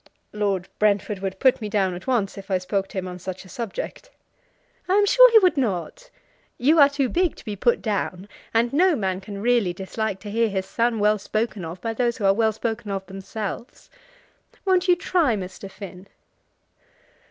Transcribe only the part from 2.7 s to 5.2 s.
to him on such a subject." "I am